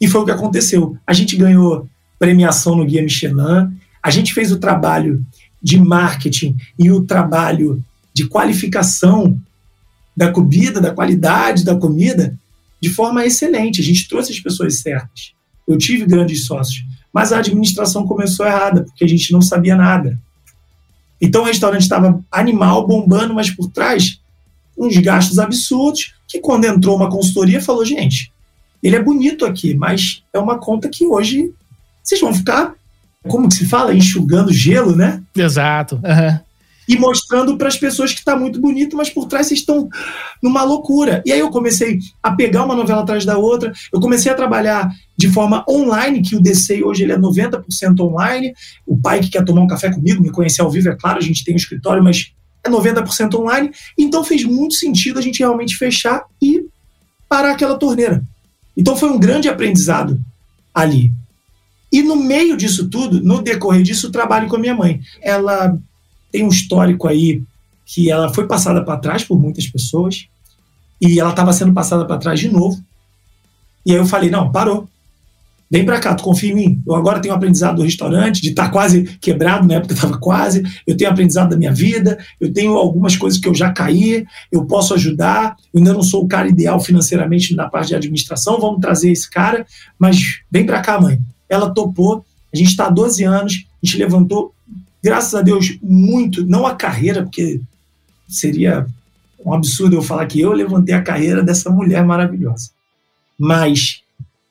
[0.00, 0.96] E foi o que aconteceu.
[1.06, 3.70] A gente ganhou premiação no Guia Michelin,
[4.02, 5.24] a gente fez o trabalho
[5.62, 9.38] de marketing e o trabalho de qualificação
[10.16, 12.36] da comida, da qualidade da comida,
[12.80, 13.80] de forma excelente.
[13.80, 15.32] A gente trouxe as pessoas certas.
[15.66, 20.18] Eu tive grandes sócios, mas a administração começou errada, porque a gente não sabia nada.
[21.20, 24.20] Então o restaurante estava animal, bombando, mas por trás
[24.76, 28.32] uns gastos absurdos, que quando entrou uma consultoria falou, gente,
[28.82, 31.52] ele é bonito aqui, mas é uma conta que hoje
[32.02, 32.74] vocês vão ficar
[33.28, 33.94] como que se fala?
[33.94, 35.22] Enxugando gelo, né?
[35.34, 35.96] Exato.
[35.96, 36.38] Uhum.
[36.88, 39.88] E mostrando para as pessoas que está muito bonito, mas por trás vocês estão
[40.42, 41.22] numa loucura.
[41.24, 44.90] E aí eu comecei a pegar uma novela atrás da outra, eu comecei a trabalhar
[45.16, 48.52] de forma online, que o DC hoje ele é 90% online.
[48.84, 51.22] O pai que quer tomar um café comigo, me conhecer ao vivo, é claro, a
[51.22, 52.32] gente tem um escritório, mas
[52.64, 53.70] é 90% online.
[53.96, 56.64] Então fez muito sentido a gente realmente fechar e
[57.28, 58.24] parar aquela torneira.
[58.76, 60.20] Então foi um grande aprendizado
[60.74, 61.12] ali.
[61.92, 65.02] E no meio disso tudo, no decorrer disso, trabalho com a minha mãe.
[65.20, 65.78] Ela
[66.32, 67.42] tem um histórico aí
[67.84, 70.26] que ela foi passada para trás por muitas pessoas
[70.98, 72.82] e ela estava sendo passada para trás de novo.
[73.84, 74.88] E aí eu falei: não, parou.
[75.70, 76.82] Vem para cá, tu confia em mim.
[76.86, 80.62] Eu agora tenho aprendizado do restaurante, de estar tá quase quebrado, na época estava quase.
[80.86, 84.66] Eu tenho aprendizado da minha vida, eu tenho algumas coisas que eu já caí, eu
[84.66, 85.56] posso ajudar.
[85.72, 89.28] Eu ainda não sou o cara ideal financeiramente na parte de administração, vamos trazer esse
[89.30, 89.66] cara,
[89.98, 91.18] mas vem para cá, mãe
[91.52, 92.24] ela topou.
[92.52, 94.54] A gente está há 12 anos, a gente levantou,
[95.02, 97.60] graças a Deus, muito, não a carreira, porque
[98.28, 98.86] seria
[99.44, 102.70] um absurdo eu falar que eu levantei a carreira dessa mulher maravilhosa.
[103.38, 104.02] Mas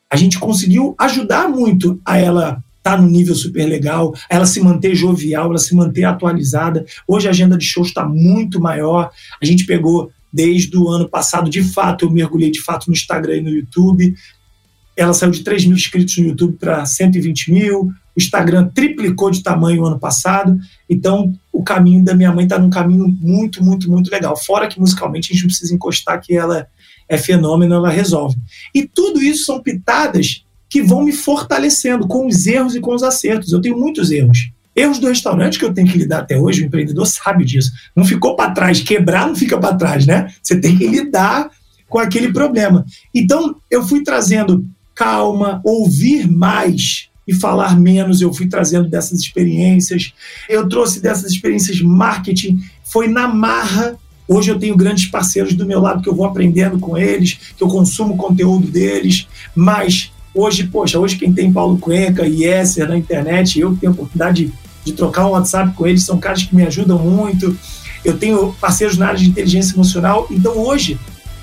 [0.10, 4.46] a gente conseguiu ajudar muito a ela estar tá no nível super legal, a ela
[4.46, 6.86] se manter jovial, ela se manter atualizada.
[7.08, 9.12] Hoje a agenda de shows está muito maior.
[9.42, 13.38] A gente pegou desde o ano passado, de fato, eu mergulhei de fato no Instagram
[13.38, 14.16] e no YouTube
[14.96, 19.42] ela saiu de 3 mil inscritos no YouTube para 120 mil, o Instagram triplicou de
[19.42, 20.58] tamanho ano passado,
[20.90, 24.36] então o caminho da minha mãe está num caminho muito, muito, muito legal.
[24.36, 26.68] Fora que musicalmente a gente não precisa encostar que ela
[27.08, 28.36] é fenômeno, ela resolve.
[28.74, 33.04] E tudo isso são pitadas que vão me fortalecendo com os erros e com os
[33.04, 33.52] acertos.
[33.52, 34.52] Eu tenho muitos erros.
[34.74, 37.72] Erros do restaurante que eu tenho que lidar até hoje, o empreendedor sabe disso.
[37.94, 40.34] Não ficou para trás, quebrar não fica para trás, né?
[40.42, 41.50] Você tem que lidar
[41.90, 42.86] com aquele problema.
[43.14, 48.22] Então, eu fui trazendo calma, ouvir mais e falar menos.
[48.22, 50.14] Eu fui trazendo dessas experiências.
[50.50, 52.60] Eu trouxe dessas experiências marketing.
[52.84, 53.96] Foi na marra.
[54.28, 57.64] Hoje eu tenho grandes parceiros do meu lado que eu vou aprendendo com eles, que
[57.64, 59.28] eu consumo conteúdo deles.
[59.54, 63.96] Mas hoje, poxa, hoje quem tem Paulo Cuenca e Esser na internet, eu tenho a
[63.96, 64.54] oportunidade de,
[64.86, 67.58] de trocar um WhatsApp com eles, são caras que me ajudam muito.
[68.06, 70.28] Eu tenho parceiros na área de inteligência emocional.
[70.32, 70.98] Então hoje,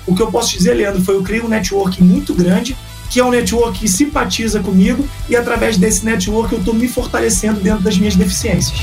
[0.07, 2.75] o que eu posso dizer, Leandro, foi eu criei um network muito grande
[3.09, 7.59] que é um network que simpatiza comigo e através desse network eu estou me fortalecendo
[7.59, 8.79] dentro das minhas deficiências.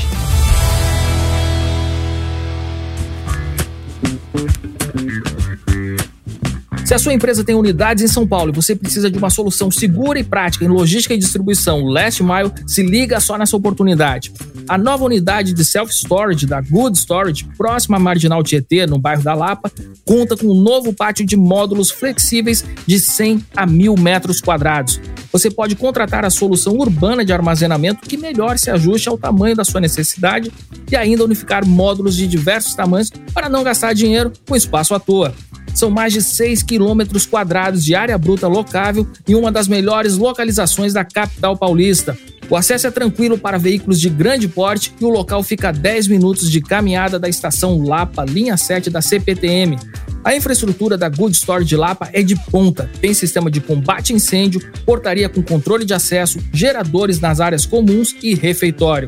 [6.87, 9.69] Se a sua empresa tem unidades em São Paulo e você precisa de uma solução
[9.69, 14.31] segura e prática em logística e distribuição last mile, se liga só nessa oportunidade.
[14.69, 19.33] A nova unidade de self-storage da Good Storage, próxima à Marginal Tietê, no bairro da
[19.33, 19.69] Lapa,
[20.05, 25.01] conta com um novo pátio de módulos flexíveis de 100 a 1000 metros quadrados.
[25.29, 29.65] Você pode contratar a solução urbana de armazenamento que melhor se ajuste ao tamanho da
[29.65, 30.49] sua necessidade
[30.89, 35.35] e ainda unificar módulos de diversos tamanhos para não gastar dinheiro com espaço à toa.
[35.77, 40.91] São mais de 6 quilômetros quadrados de área bruta locável e uma das melhores localizações
[40.91, 42.17] da capital paulista.
[42.49, 46.07] O acesso é tranquilo para veículos de grande porte e o local fica a 10
[46.07, 49.77] minutos de caminhada da estação Lapa, linha 7 da CPTM.
[50.23, 52.89] A infraestrutura da Good Store de Lapa é de ponta.
[52.99, 58.15] Tem sistema de combate a incêndio, portaria com controle de acesso, geradores nas áreas comuns
[58.23, 59.07] e refeitório.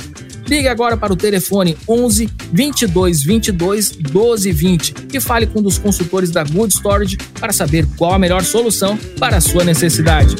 [0.49, 5.77] Ligue agora para o telefone 11 22 22 12 20 e fale com um dos
[5.77, 10.35] consultores da Good Storage para saber qual a melhor solução para a sua necessidade.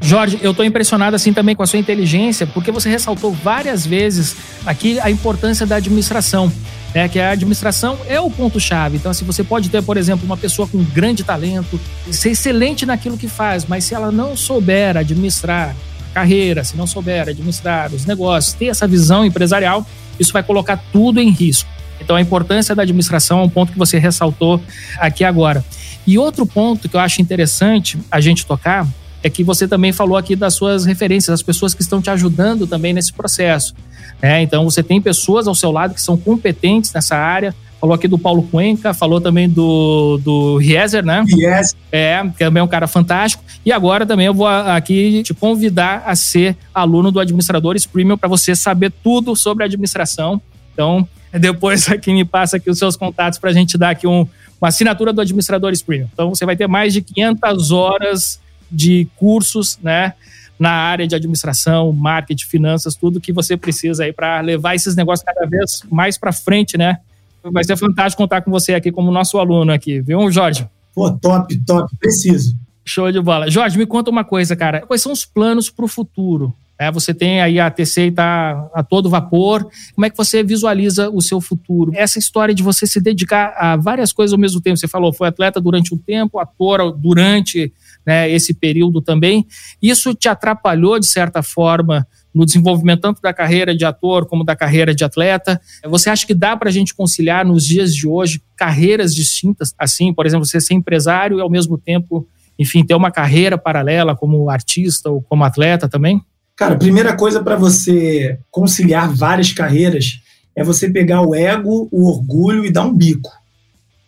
[0.00, 4.36] Jorge, eu estou impressionado assim também com a sua inteligência, porque você ressaltou várias vezes
[4.64, 6.52] aqui a importância da administração
[6.94, 8.96] né, que a administração é o ponto-chave.
[8.96, 13.16] Então, assim, você pode ter, por exemplo, uma pessoa com grande talento, ser excelente naquilo
[13.16, 15.74] que faz, mas se ela não souber administrar
[16.10, 19.86] a carreira, se não souber administrar os negócios, ter essa visão empresarial,
[20.18, 21.68] isso vai colocar tudo em risco.
[22.00, 24.60] Então, a importância da administração é um ponto que você ressaltou
[24.98, 25.64] aqui agora.
[26.06, 28.86] E outro ponto que eu acho interessante a gente tocar
[29.22, 32.66] é que você também falou aqui das suas referências, as pessoas que estão te ajudando
[32.66, 33.74] também nesse processo.
[34.20, 37.54] É, então você tem pessoas ao seu lado que são competentes nessa área.
[37.80, 41.24] Falou aqui do Paulo Cuenca, falou também do, do Rieser, né?
[41.28, 41.74] Yes.
[41.90, 43.42] É, que também é um cara fantástico.
[43.66, 48.28] E agora também eu vou aqui te convidar a ser aluno do Administradores Premium para
[48.28, 50.40] você saber tudo sobre administração.
[50.72, 54.28] Então, depois aqui me passa aqui os seus contatos para a gente dar aqui um,
[54.60, 56.08] uma assinatura do Administradores Premium.
[56.12, 58.40] Então, você vai ter mais de 500 horas
[58.72, 60.14] de cursos, né?
[60.62, 65.24] na área de administração, marketing, finanças, tudo que você precisa aí para levar esses negócios
[65.26, 66.98] cada vez mais para frente, né?
[67.42, 70.64] Vai ser fantástico contar com você aqui como nosso aluno aqui, viu, Jorge?
[70.94, 72.54] Pô, top, top, preciso.
[72.84, 73.50] Show de bola.
[73.50, 74.82] Jorge, me conta uma coisa, cara.
[74.82, 76.54] Quais são os planos para o futuro?
[76.78, 79.68] É, você tem aí a TC está a todo vapor.
[79.94, 81.92] Como é que você visualiza o seu futuro?
[81.94, 84.76] Essa história de você se dedicar a várias coisas ao mesmo tempo.
[84.76, 87.72] Você falou, foi atleta durante um tempo, ator durante
[88.06, 89.46] né, esse período também.
[89.80, 94.56] Isso te atrapalhou, de certa forma, no desenvolvimento tanto da carreira de ator como da
[94.56, 95.60] carreira de atleta.
[95.84, 99.74] Você acha que dá para a gente conciliar nos dias de hoje carreiras distintas?
[99.78, 102.26] Assim, por exemplo, você ser empresário e ao mesmo tempo,
[102.58, 106.20] enfim, ter uma carreira paralela como artista ou como atleta também?
[106.56, 110.20] Cara, primeira coisa para você conciliar várias carreiras
[110.54, 113.30] é você pegar o ego, o orgulho e dar um bico.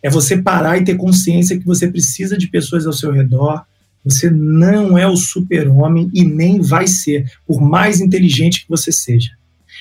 [0.01, 3.65] É você parar e ter consciência que você precisa de pessoas ao seu redor,
[4.05, 9.31] você não é o super-homem e nem vai ser, por mais inteligente que você seja.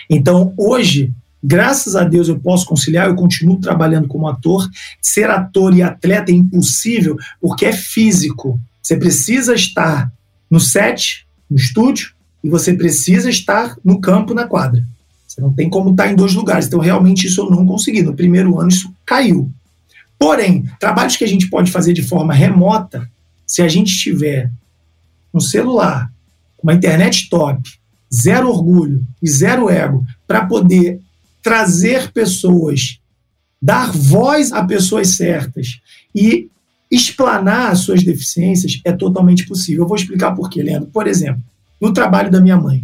[0.08, 4.66] Então, hoje, graças a Deus, eu posso conciliar, eu continuo trabalhando como ator.
[5.00, 8.58] Ser ator e atleta é impossível porque é físico.
[8.82, 10.10] Você precisa estar
[10.50, 14.84] no set, no estúdio, e você precisa estar no campo, na quadra.
[15.26, 16.66] Você não tem como estar em dois lugares.
[16.66, 18.02] Então, realmente, isso eu não consegui.
[18.02, 19.50] No primeiro ano, isso caiu.
[20.18, 23.10] Porém, trabalhos que a gente pode fazer de forma remota,
[23.54, 24.50] se a gente tiver
[25.32, 26.12] um celular,
[26.60, 27.62] uma internet top,
[28.12, 31.00] zero orgulho e zero ego, para poder
[31.40, 32.98] trazer pessoas,
[33.62, 35.78] dar voz a pessoas certas
[36.12, 36.48] e
[36.90, 39.84] explanar as suas deficiências, é totalmente possível.
[39.84, 40.90] Eu vou explicar por quê, Leandro.
[40.90, 41.40] Por exemplo,
[41.80, 42.82] no trabalho da minha mãe,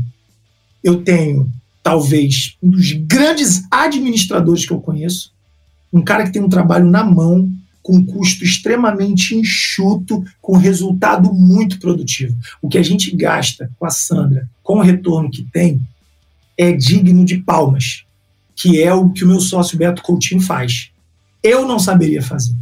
[0.84, 1.50] eu tenho
[1.82, 5.32] talvez um dos grandes administradores que eu conheço,
[5.92, 7.50] um cara que tem um trabalho na mão,
[7.90, 12.36] com custo extremamente enxuto, com resultado muito produtivo.
[12.62, 15.80] O que a gente gasta com a Sandra, com o retorno que tem,
[16.56, 18.04] é digno de palmas,
[18.54, 20.92] que é o que o meu sócio Beto Coutinho faz.
[21.42, 22.54] Eu não saberia fazer.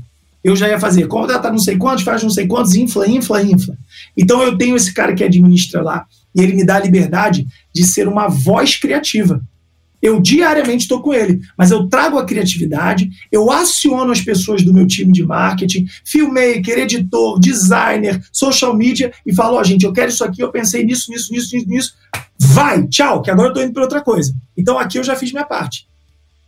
[0.43, 3.77] Eu já ia fazer, contrata não sei quantos, faz não sei quantos, infla, infla, infla.
[4.17, 7.85] Então eu tenho esse cara que administra lá e ele me dá a liberdade de
[7.85, 9.43] ser uma voz criativa.
[10.01, 14.73] Eu diariamente estou com ele, mas eu trago a criatividade, eu aciono as pessoas do
[14.73, 19.93] meu time de marketing, filmmaker, editor, designer, social media e falo: Ó, oh, gente, eu
[19.93, 21.95] quero isso aqui, eu pensei nisso, nisso, nisso, nisso, nisso.
[22.39, 24.35] Vai, tchau, que agora eu estou indo para outra coisa.
[24.57, 25.89] Então aqui eu já fiz minha parte.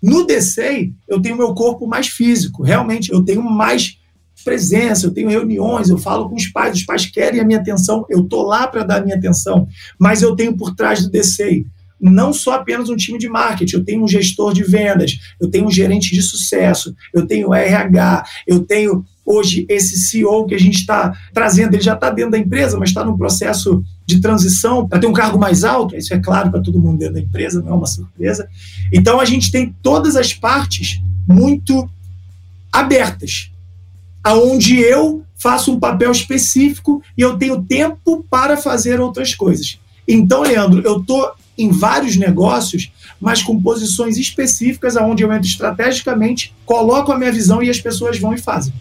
[0.00, 3.98] No DCEI, eu tenho meu corpo mais físico, realmente, eu tenho mais
[4.42, 8.06] presença, eu tenho reuniões, eu falo com os pais, os pais querem a minha atenção,
[8.08, 11.66] eu tô lá para dar a minha atenção, mas eu tenho por trás do DCEI
[12.00, 15.66] não só apenas um time de marketing, eu tenho um gestor de vendas, eu tenho
[15.66, 20.78] um gerente de sucesso, eu tenho RH, eu tenho hoje esse CEO que a gente
[20.78, 24.98] está trazendo, ele já está dentro da empresa, mas está no processo de transição para
[24.98, 27.70] ter um cargo mais alto, isso é claro para todo mundo dentro da empresa, não
[27.70, 28.48] é uma surpresa.
[28.92, 31.88] Então a gente tem todas as partes muito
[32.72, 33.50] abertas,
[34.24, 39.78] aonde eu faço um papel específico e eu tenho tempo para fazer outras coisas.
[40.06, 46.54] Então, Leandro, eu estou em vários negócios, mas com posições específicas aonde eu entro estrategicamente,
[46.64, 48.72] coloco a minha visão e as pessoas vão e fazem.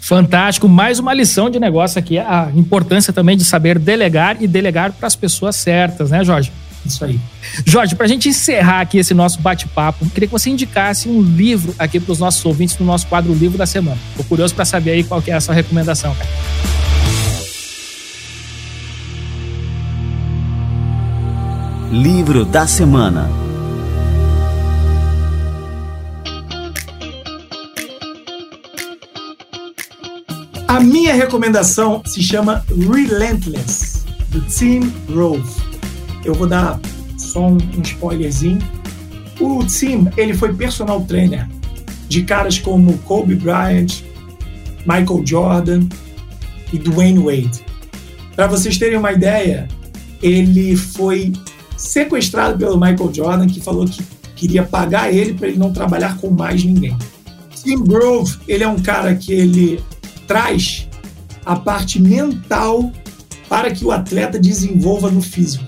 [0.00, 4.90] Fantástico, mais uma lição de negócio aqui, a importância também de saber delegar e delegar
[4.92, 6.50] para as pessoas certas, né, Jorge?
[6.84, 7.20] Isso aí.
[7.64, 11.72] Jorge, para a gente encerrar aqui esse nosso bate-papo, queria que você indicasse um livro
[11.78, 13.98] aqui para os nossos ouvintes no nosso quadro Livro da Semana.
[14.10, 16.91] Estou curioso para saber aí qual que é a sua recomendação, cara.
[21.92, 23.28] Livro da Semana
[30.66, 35.54] A minha recomendação se chama Relentless, do Tim Rove.
[36.24, 36.80] Eu vou dar
[37.18, 38.58] só um, um spoilerzinho.
[39.38, 41.46] O Tim, ele foi personal trainer
[42.08, 44.00] de caras como Kobe Bryant,
[44.86, 45.86] Michael Jordan
[46.72, 47.62] e Dwayne Wade.
[48.34, 49.68] Para vocês terem uma ideia,
[50.22, 51.34] ele foi
[51.82, 54.02] sequestrado pelo Michael Jordan, que falou que
[54.36, 56.96] queria pagar ele para ele não trabalhar com mais ninguém.
[57.62, 59.82] Tim Grove, ele é um cara que ele
[60.26, 60.88] traz
[61.44, 62.90] a parte mental
[63.48, 65.66] para que o atleta desenvolva no físico.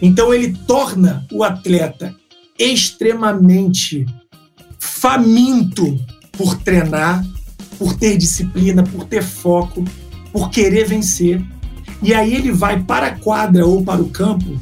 [0.00, 2.14] Então ele torna o atleta
[2.58, 4.06] extremamente
[4.78, 5.98] faminto
[6.32, 7.24] por treinar,
[7.78, 9.84] por ter disciplina, por ter foco,
[10.32, 11.42] por querer vencer.
[12.02, 14.58] E aí ele vai para a quadra ou para o campo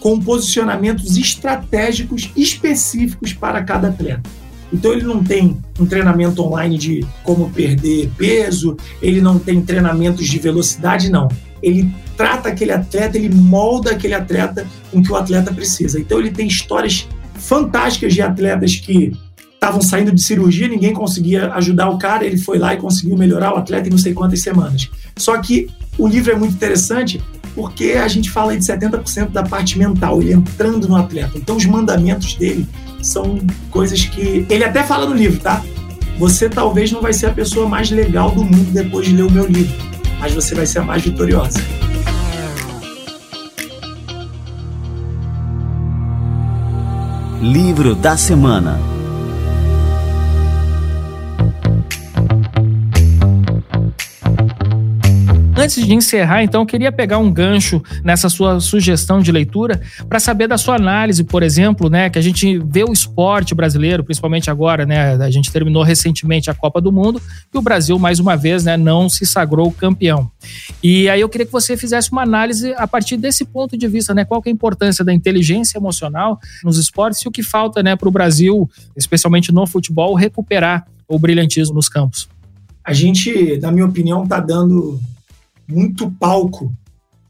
[0.00, 4.28] com posicionamentos estratégicos específicos para cada atleta.
[4.72, 10.26] Então ele não tem um treinamento online de como perder peso, ele não tem treinamentos
[10.26, 11.28] de velocidade, não.
[11.62, 15.98] Ele trata aquele atleta, ele molda aquele atleta com o que o atleta precisa.
[15.98, 19.12] Então ele tem histórias fantásticas de atletas que
[19.54, 23.54] estavam saindo de cirurgia, ninguém conseguia ajudar o cara, ele foi lá e conseguiu melhorar
[23.54, 24.88] o atleta em não sei quantas semanas.
[25.16, 27.20] Só que o livro é muito interessante
[27.58, 31.36] porque a gente fala de 70% da parte mental, ele entrando no atleta.
[31.36, 32.64] Então os mandamentos dele
[33.02, 33.36] são
[33.68, 35.60] coisas que ele até fala no livro, tá?
[36.20, 39.30] Você talvez não vai ser a pessoa mais legal do mundo depois de ler o
[39.30, 39.74] meu livro,
[40.20, 41.58] mas você vai ser a mais vitoriosa.
[47.42, 48.78] Livro da Semana
[55.68, 59.78] Antes de encerrar, então, queria pegar um gancho nessa sua sugestão de leitura
[60.08, 64.02] para saber da sua análise, por exemplo, né, que a gente vê o esporte brasileiro,
[64.02, 67.20] principalmente agora, né, a gente terminou recentemente a Copa do Mundo
[67.52, 70.30] e o Brasil mais uma vez, né, não se sagrou campeão.
[70.82, 74.14] E aí eu queria que você fizesse uma análise a partir desse ponto de vista,
[74.14, 77.82] né, qual que é a importância da inteligência emocional nos esportes e o que falta,
[77.82, 82.26] né, para o Brasil, especialmente no futebol, recuperar o brilhantismo nos campos.
[82.82, 84.98] A gente, na minha opinião, está dando
[85.68, 86.72] muito palco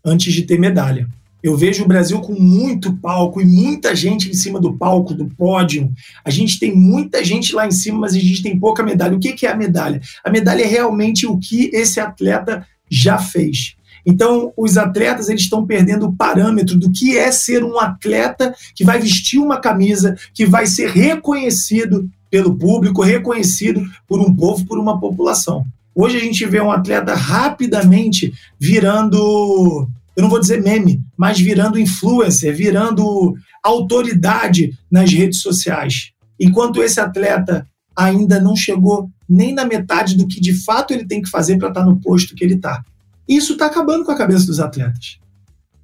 [0.04, 1.08] antes de ter medalha.
[1.42, 5.26] Eu vejo o Brasil com muito palco e muita gente em cima do palco, do
[5.26, 5.92] pódio.
[6.24, 9.16] A gente tem muita gente lá em cima, mas a gente tem pouca medalha.
[9.16, 10.00] O que é a medalha?
[10.24, 13.76] A medalha é realmente o que esse atleta já fez.
[14.04, 18.84] Então, os atletas eles estão perdendo o parâmetro do que é ser um atleta que
[18.84, 24.78] vai vestir uma camisa, que vai ser reconhecido pelo público, reconhecido por um povo, por
[24.78, 25.64] uma população.
[26.00, 31.76] Hoje a gente vê um atleta rapidamente virando, eu não vou dizer meme, mas virando
[31.76, 33.34] influencer, virando
[33.64, 36.12] autoridade nas redes sociais.
[36.38, 41.20] Enquanto esse atleta ainda não chegou nem na metade do que de fato ele tem
[41.20, 42.80] que fazer para estar tá no posto que ele está.
[43.28, 45.18] Isso está acabando com a cabeça dos atletas.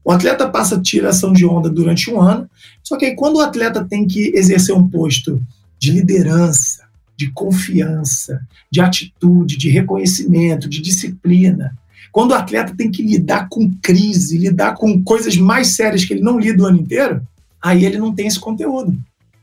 [0.05, 2.49] O atleta passa tiração de onda durante um ano,
[2.85, 5.43] só que aí quando o atleta tem que exercer um posto
[5.77, 6.84] de liderança,
[7.17, 11.77] de confiança, de atitude, de reconhecimento, de disciplina.
[12.11, 16.23] Quando o atleta tem que lidar com crise, lidar com coisas mais sérias que ele
[16.23, 17.27] não lida o ano inteiro,
[17.63, 18.97] aí ele não tem esse conteúdo,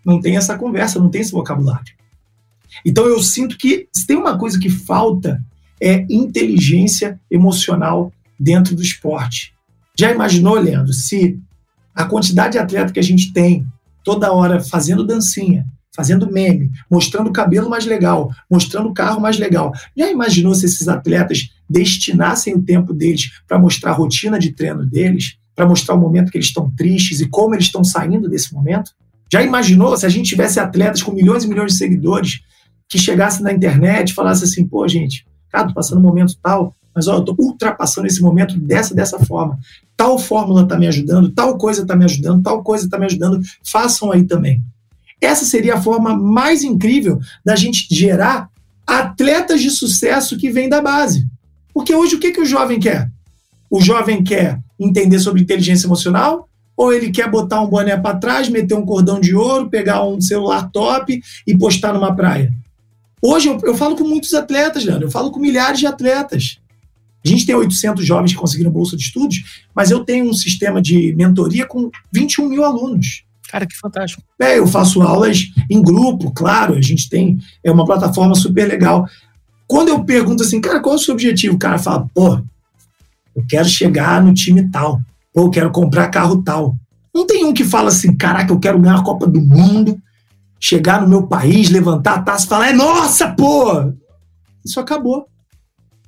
[0.05, 1.93] não tem essa conversa, não tem esse vocabulário.
[2.85, 5.43] Então eu sinto que se tem uma coisa que falta
[5.81, 9.53] é inteligência emocional dentro do esporte.
[9.97, 11.39] Já imaginou, Leandro, se
[11.93, 13.67] a quantidade de atleta que a gente tem
[14.03, 19.37] toda hora fazendo dancinha, fazendo meme, mostrando o cabelo mais legal, mostrando o carro mais
[19.37, 19.71] legal.
[19.95, 24.85] Já imaginou se esses atletas destinassem o tempo deles para mostrar a rotina de treino
[24.85, 28.53] deles, para mostrar o momento que eles estão tristes e como eles estão saindo desse
[28.53, 28.91] momento?
[29.31, 32.41] Já imaginou se a gente tivesse atletas com milhões e milhões de seguidores
[32.89, 36.75] que chegassem na internet e falassem assim, pô, gente, cara, tô passando um momento tal,
[36.93, 39.57] mas ó, eu tô ultrapassando esse momento dessa dessa forma.
[39.95, 43.41] Tal fórmula tá me ajudando, tal coisa tá me ajudando, tal coisa tá me ajudando,
[43.63, 44.61] façam aí também.
[45.21, 48.49] Essa seria a forma mais incrível da gente gerar
[48.87, 51.25] atletas de sucesso que vêm da base.
[51.73, 53.07] Porque hoje o que, que o jovem quer?
[53.69, 58.49] O jovem quer entender sobre inteligência emocional, ou ele quer botar um boné para trás,
[58.49, 62.51] meter um cordão de ouro, pegar um celular top e postar numa praia.
[63.21, 66.59] Hoje eu, eu falo com muitos atletas, Leandro, eu falo com milhares de atletas.
[67.23, 70.81] A gente tem 800 jovens que conseguiram bolsa de estudos, mas eu tenho um sistema
[70.81, 73.23] de mentoria com 21 mil alunos.
[73.51, 74.23] Cara, que fantástico.
[74.39, 79.05] É, eu faço aulas em grupo, claro, a gente tem é uma plataforma super legal.
[79.67, 81.55] Quando eu pergunto assim, cara, qual é o seu objetivo?
[81.55, 82.41] O cara fala, pô,
[83.35, 85.01] eu quero chegar no time tal,
[85.33, 86.77] pô, eu quero comprar carro tal.
[87.13, 90.01] Não tem um que fala assim, caraca, eu quero ganhar a Copa do Mundo,
[90.57, 93.91] chegar no meu país, levantar a taça e falar, é nossa, pô!
[94.63, 95.27] Isso acabou.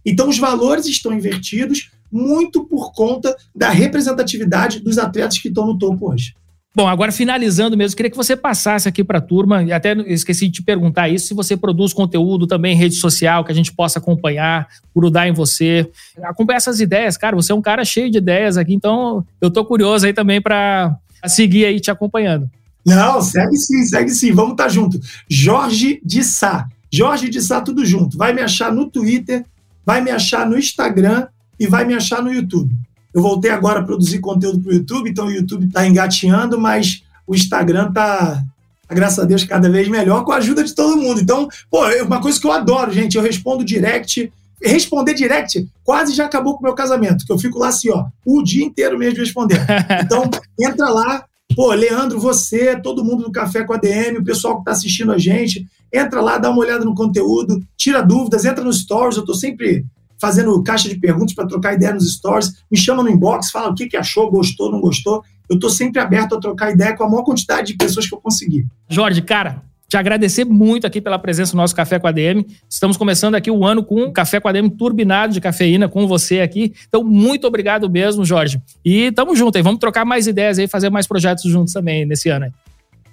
[0.06, 5.78] Então os valores estão invertidos muito por conta da representatividade dos atletas que estão no
[5.78, 6.34] topo hoje.
[6.76, 10.48] Bom, agora finalizando mesmo, queria que você passasse aqui para a turma, e até esqueci
[10.48, 13.72] de te perguntar isso, se você produz conteúdo também em rede social, que a gente
[13.72, 15.88] possa acompanhar, grudar em você.
[16.24, 19.64] Acompanha essas ideias, cara, você é um cara cheio de ideias aqui, então eu tô
[19.64, 20.98] curioso aí também para
[21.28, 22.50] seguir aí te acompanhando.
[22.84, 25.00] Não, segue sim, segue sim, vamos estar tá junto.
[25.30, 28.18] Jorge de Sá, Jorge de Sá tudo junto.
[28.18, 29.46] Vai me achar no Twitter,
[29.86, 31.28] vai me achar no Instagram
[31.60, 32.74] e vai me achar no YouTube.
[33.14, 37.04] Eu voltei agora a produzir conteúdo para o YouTube, então o YouTube está engateando, mas
[37.28, 38.44] o Instagram está,
[38.90, 41.22] graças a Deus, cada vez melhor com a ajuda de todo mundo.
[41.22, 43.16] Então, pô, é uma coisa que eu adoro, gente.
[43.16, 44.32] Eu respondo direct.
[44.62, 48.06] Responder direct quase já acabou com o meu casamento, que eu fico lá assim, ó,
[48.26, 49.66] o dia inteiro mesmo respondendo.
[50.02, 54.56] Então, entra lá, Pô, Leandro, você, todo mundo do Café com a DM, o pessoal
[54.56, 58.64] que está assistindo a gente, entra lá, dá uma olhada no conteúdo, tira dúvidas, entra
[58.64, 59.86] nos stories, eu estou sempre
[60.24, 63.76] fazendo caixa de perguntas para trocar ideia nos stories, me chama no inbox, fala o
[63.76, 65.22] que, que achou, gostou, não gostou.
[65.50, 68.22] Eu estou sempre aberto a trocar ideia com a maior quantidade de pessoas que eu
[68.22, 68.66] conseguir.
[68.88, 72.48] Jorge, cara, te agradecer muito aqui pela presença no nosso Café com a DM.
[72.70, 76.08] Estamos começando aqui o ano com um Café com a DM turbinado de cafeína com
[76.08, 76.74] você aqui.
[76.88, 78.62] Então, muito obrigado mesmo, Jorge.
[78.86, 79.62] E tamo junto aí.
[79.62, 82.52] Vamos trocar mais ideias aí, fazer mais projetos juntos também nesse ano aí.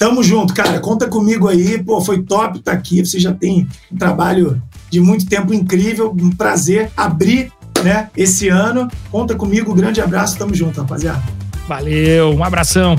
[0.00, 0.80] Tamo junto, cara.
[0.80, 1.76] Conta comigo aí.
[1.82, 3.04] Pô, foi top estar tá aqui.
[3.04, 6.16] Você já tem um trabalho de muito tempo incrível.
[6.18, 7.52] Um prazer abrir
[7.84, 8.88] né, esse ano.
[9.10, 11.22] Conta comigo, grande abraço, tamo junto, rapaziada.
[11.68, 12.98] Valeu, um abração.